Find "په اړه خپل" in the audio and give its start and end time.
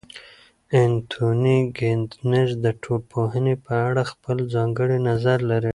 3.65-4.37